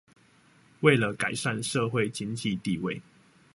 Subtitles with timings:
[0.79, 2.99] 為了改善社會經濟地位